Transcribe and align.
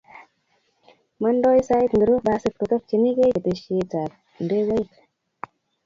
Mandoi 1.21 1.59
sait 1.67 1.89
ngiro 1.93 2.15
basit 2.25 2.53
kotakchinikei 2.55 3.33
keteshiet 3.35 3.91
ab 4.01 4.11
ndekoik? 4.43 4.91